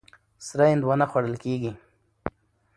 [0.47, 1.71] سره هندوانه خوړل کېږي.